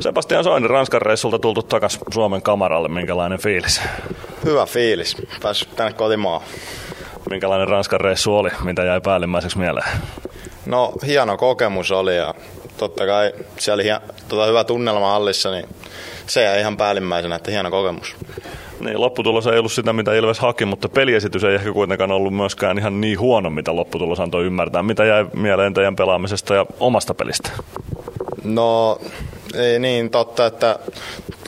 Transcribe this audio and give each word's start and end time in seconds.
Sebastian 0.00 0.44
Soini, 0.44 0.68
Ranskan 0.68 1.02
reissulta 1.02 1.38
tultu 1.38 1.62
takas 1.62 1.98
Suomen 2.14 2.42
kamaralle. 2.42 2.88
Minkälainen 2.88 3.38
fiilis? 3.38 3.80
Hyvä 4.44 4.66
fiilis. 4.66 5.16
Päässyt 5.42 5.76
tänne 5.76 5.92
kotimaan. 5.92 6.40
Minkälainen 7.30 7.68
Ranskan 7.68 8.00
reissu 8.00 8.36
oli? 8.36 8.50
Mitä 8.64 8.84
jäi 8.84 9.00
päällimmäiseksi 9.00 9.58
mieleen? 9.58 9.88
No, 10.66 10.92
hieno 11.06 11.36
kokemus 11.36 11.90
oli 11.90 12.16
ja 12.16 12.34
totta 12.76 13.06
kai 13.06 13.32
siellä 13.58 13.82
oli 13.82 14.12
tota, 14.28 14.46
hyvä 14.46 14.64
tunnelma 14.64 15.10
hallissa, 15.10 15.50
niin 15.50 15.68
se 16.26 16.42
jäi 16.42 16.60
ihan 16.60 16.76
päällimmäisenä, 16.76 17.34
että 17.34 17.50
hieno 17.50 17.70
kokemus. 17.70 18.16
Niin, 18.80 19.00
lopputulos 19.00 19.46
ei 19.46 19.58
ollut 19.58 19.72
sitä, 19.72 19.92
mitä 19.92 20.14
Ilves 20.14 20.38
haki, 20.38 20.64
mutta 20.64 20.88
peliesitys 20.88 21.44
ei 21.44 21.54
ehkä 21.54 21.72
kuitenkaan 21.72 22.10
ollut 22.10 22.34
myöskään 22.34 22.78
ihan 22.78 23.00
niin 23.00 23.20
huono, 23.20 23.50
mitä 23.50 23.76
lopputulos 23.76 24.20
antoi 24.20 24.44
ymmärtää. 24.44 24.82
Mitä 24.82 25.04
jäi 25.04 25.26
mieleen 25.34 25.74
teidän 25.74 25.96
pelaamisesta 25.96 26.54
ja 26.54 26.66
omasta 26.80 27.14
pelistä? 27.14 27.50
No, 28.44 28.98
ei 29.54 29.78
niin 29.78 30.10
totta, 30.10 30.46
että 30.46 30.78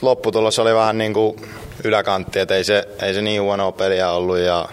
lopputulos 0.01 0.59
oli 0.59 0.73
vähän 0.73 0.97
niin 0.97 1.13
kuin 1.13 1.35
yläkantti, 1.83 2.39
että 2.39 2.55
ei 2.55 2.63
se, 2.63 2.87
ei 3.01 3.13
se 3.13 3.21
niin 3.21 3.41
huonoa 3.41 3.71
peliä 3.71 4.11
ollut 4.11 4.37
ja 4.37 4.65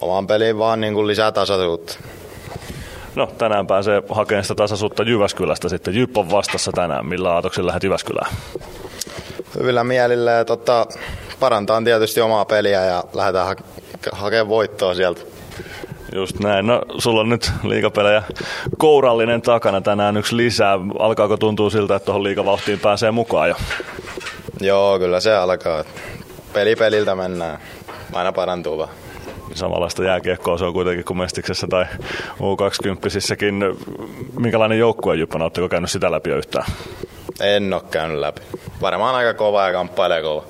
oman 0.00 0.26
peliin 0.26 0.58
vaan 0.58 0.80
niin 0.80 0.94
kuin 0.94 1.06
lisää 1.06 1.32
tasaisuutta. 1.32 1.98
No, 3.14 3.26
tänään 3.38 3.66
pääsee 3.66 4.02
hakemaan 4.08 4.44
sitä 4.44 4.54
tasaisuutta 4.54 5.02
Jyväskylästä 5.02 5.68
sitten. 5.68 5.94
Jyp 5.94 6.16
on 6.16 6.30
vastassa 6.30 6.72
tänään. 6.72 7.06
Millä 7.06 7.32
aatoksilla 7.32 7.66
lähdet 7.66 7.82
Jyväskylään? 7.82 8.32
Hyvillä 9.58 9.84
mielillä 9.84 10.30
ja 10.30 10.44
tota, 10.44 10.86
parantaa 11.40 11.82
tietysti 11.82 12.20
omaa 12.20 12.44
peliä 12.44 12.84
ja 12.84 13.04
lähdetään 13.14 13.46
ha- 13.46 13.54
hakemaan 14.12 14.48
voittoa 14.48 14.94
sieltä. 14.94 15.20
Just 16.14 16.38
näin. 16.38 16.66
No, 16.66 16.82
sulla 16.98 17.20
on 17.20 17.28
nyt 17.28 17.52
liikapelejä 17.62 18.22
kourallinen 18.78 19.42
takana 19.42 19.80
tänään 19.80 20.16
yksi 20.16 20.36
lisää. 20.36 20.78
Alkaako 20.98 21.36
tuntua 21.36 21.70
siltä, 21.70 21.96
että 21.96 22.06
tuohon 22.06 22.22
liikavauhtiin 22.22 22.80
pääsee 22.80 23.10
mukaan 23.10 23.48
jo? 23.48 23.54
Joo, 24.60 24.98
kyllä 24.98 25.20
se 25.20 25.34
alkaa. 25.36 25.84
Peli 26.52 26.76
peliltä 26.76 27.14
mennään. 27.14 27.58
Aina 28.12 28.32
parantuu 28.32 28.78
vaan. 28.78 28.88
Samanlaista 29.54 30.04
jääkiekkoa 30.04 30.58
se 30.58 30.64
on 30.64 30.72
kuitenkin 30.72 31.04
kuin 31.04 31.18
Mestiksessä 31.18 31.66
tai 31.70 31.84
U20-sissäkin. 32.40 33.54
Minkälainen 34.38 34.78
joukkue 34.78 35.16
Jyppänä, 35.16 35.44
oletteko 35.44 35.68
käynyt 35.68 35.90
sitä 35.90 36.10
läpi 36.10 36.30
yhtään? 36.30 36.66
En 37.40 37.74
ole 37.74 37.82
käynyt 37.90 38.18
läpi. 38.18 38.40
Varmaan 38.80 39.14
aika 39.14 39.34
kova 39.34 39.66
ja 39.66 39.72
kamppailee 39.72 40.22
kova. 40.22 40.44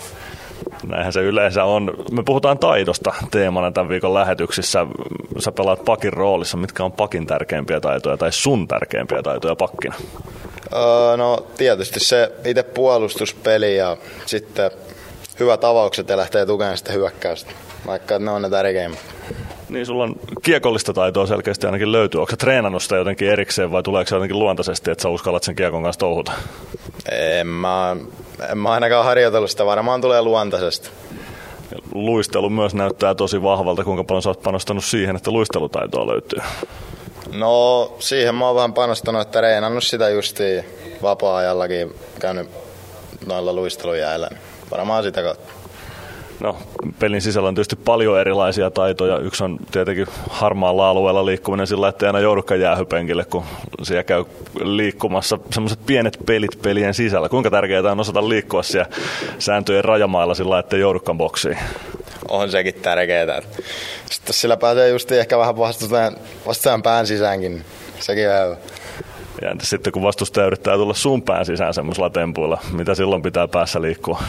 Näinhän 0.86 1.12
se 1.12 1.20
yleensä 1.20 1.64
on. 1.64 1.94
Me 2.10 2.22
puhutaan 2.22 2.58
taidosta 2.58 3.12
teemana 3.30 3.70
tämän 3.70 3.88
viikon 3.88 4.14
lähetyksissä. 4.14 4.86
Sä 5.38 5.52
pelaat 5.52 5.84
pakin 5.84 6.12
roolissa. 6.12 6.56
Mitkä 6.56 6.84
on 6.84 6.92
pakin 6.92 7.26
tärkeimpiä 7.26 7.80
taitoja 7.80 8.16
tai 8.16 8.32
sun 8.32 8.68
tärkeimpiä 8.68 9.22
taitoja 9.22 9.56
pakkina? 9.56 9.94
Öö, 10.72 11.16
no 11.16 11.46
tietysti 11.56 12.00
se 12.00 12.32
itse 12.44 12.62
puolustuspeli 12.62 13.76
ja 13.76 13.96
sitten 14.26 14.70
hyvät 15.40 15.64
avaukset 15.64 16.08
ja 16.08 16.16
lähtee 16.16 16.46
tukemaan 16.46 16.78
sitä 16.78 16.92
hyökkäystä. 16.92 17.50
Vaikka 17.86 18.18
ne 18.18 18.30
on 18.30 18.42
ne 18.42 18.50
tärkeimmät. 18.50 18.98
Niin, 19.68 19.86
sulla 19.86 20.04
on 20.04 20.14
kiekollista 20.42 20.92
taitoa 20.92 21.26
selkeästi 21.26 21.66
ainakin 21.66 21.92
löytyy. 21.92 22.20
Onko 22.20 22.30
sä 22.30 22.36
treenannut 22.36 22.82
sitä 22.82 22.96
jotenkin 22.96 23.28
erikseen 23.30 23.72
vai 23.72 23.82
tuleeko 23.82 24.08
se 24.08 24.16
jotenkin 24.16 24.38
luontaisesti, 24.38 24.90
että 24.90 25.02
sä 25.02 25.08
uskallat 25.08 25.42
sen 25.42 25.56
kiekon 25.56 25.82
kanssa 25.82 26.00
touhuta? 26.00 26.32
En 27.12 27.46
mä, 27.46 27.96
en 28.48 28.58
mä 28.58 28.68
ainakaan 28.68 29.04
harjoitellut 29.04 29.50
sitä, 29.50 29.66
varmaan 29.66 30.00
tulee 30.00 30.22
luontaisesti. 30.22 30.90
Luistelu 31.94 32.50
myös 32.50 32.74
näyttää 32.74 33.14
tosi 33.14 33.42
vahvalta. 33.42 33.84
Kuinka 33.84 34.04
paljon 34.04 34.22
sä 34.22 34.30
oot 34.30 34.42
panostanut 34.42 34.84
siihen, 34.84 35.16
että 35.16 35.30
luistelutaitoa 35.30 36.06
löytyy? 36.06 36.40
No 37.32 37.92
siihen 37.98 38.34
mä 38.34 38.46
oon 38.46 38.56
vähän 38.56 38.72
panostanut, 38.72 39.22
että 39.22 39.40
reenannut 39.40 39.84
sitä 39.84 40.08
justiin 40.08 40.64
vapaa-ajallakin, 41.02 41.94
käynyt 42.20 42.50
noilla 43.26 43.52
luistelujäällä. 43.52 44.28
Varmaan 44.70 45.02
sitä 45.02 45.22
kautta. 45.22 45.52
No, 46.42 46.56
pelin 46.98 47.22
sisällä 47.22 47.48
on 47.48 47.54
tietysti 47.54 47.76
paljon 47.76 48.20
erilaisia 48.20 48.70
taitoja. 48.70 49.18
Yksi 49.18 49.44
on 49.44 49.58
tietenkin 49.72 50.06
harmaalla 50.30 50.90
alueella 50.90 51.26
liikkuminen 51.26 51.66
sillä, 51.66 51.88
että 51.88 52.06
ei 52.06 52.08
aina 52.08 52.20
joudukaan 52.20 52.60
jäähypenkille, 52.60 53.24
kun 53.24 53.44
siellä 53.82 54.02
käy 54.04 54.24
liikkumassa 54.62 55.38
semmoiset 55.50 55.86
pienet 55.86 56.18
pelit 56.26 56.62
pelien 56.62 56.94
sisällä. 56.94 57.28
Kuinka 57.28 57.50
tärkeää 57.50 57.92
on 57.92 58.00
osata 58.00 58.28
liikkua 58.28 58.62
siellä 58.62 58.90
sääntöjen 59.38 59.84
rajamailla 59.84 60.34
sillä, 60.34 60.58
että 60.58 60.76
ei 60.76 60.82
joudukaan 60.82 61.18
boksiin? 61.18 61.58
On 62.28 62.50
sekin 62.50 62.74
tärkeää. 62.74 63.42
Sitten 64.10 64.34
sillä 64.34 64.56
pääsee 64.56 64.88
just 64.88 65.12
ehkä 65.12 65.38
vähän 65.38 65.56
vastustajan, 65.56 66.16
vastustajan 66.46 66.82
pään 66.82 67.06
sisäänkin. 67.06 67.64
Sekin 67.98 68.28
on 68.28 68.44
hyvä. 68.44 68.56
Ja 69.42 69.54
sitten 69.62 69.92
kun 69.92 70.02
vastustaja 70.02 70.46
yrittää 70.46 70.76
tulla 70.76 70.94
sun 70.94 71.22
pään 71.22 71.46
sisään 71.46 71.74
semmoisella 71.74 72.10
tempuilla, 72.10 72.58
mitä 72.72 72.94
silloin 72.94 73.22
pitää 73.22 73.48
päässä 73.48 73.82
liikkua? 73.82 74.22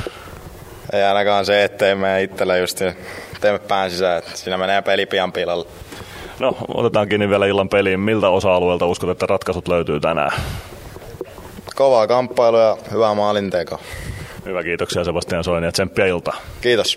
Ei 0.94 1.04
ainakaan 1.04 1.46
se, 1.46 1.64
ettei 1.64 1.96
me 1.96 2.24
itsellä 2.24 2.58
just 2.58 2.82
teemme 3.42 3.60
pään 3.60 3.92
sisään, 3.92 4.18
että 4.18 4.32
siinä 4.38 4.58
menee 4.58 4.82
peli 4.82 5.06
pian 5.06 5.32
pilalle. 5.32 5.66
No, 6.40 6.58
otetaan 6.68 7.10
kiinni 7.10 7.30
vielä 7.30 7.46
illan 7.46 7.70
peliin. 7.70 8.00
Miltä 8.00 8.30
osa-alueelta 8.30 8.86
uskot, 8.86 9.10
että 9.10 9.26
ratkaisut 9.26 9.68
löytyy 9.68 10.00
tänään? 10.00 10.32
Kovaa 11.76 12.08
kamppailu 12.08 12.58
ja 12.58 12.78
hyvää 12.92 13.14
maalinteko. 13.14 13.80
Hyvä, 14.46 14.64
kiitoksia 14.64 15.04
Sebastian 15.04 15.44
Soini 15.44 15.66
ja 15.66 15.72
tsemppiä 15.72 16.06
iltaa. 16.06 16.36
Kiitos. 16.62 16.96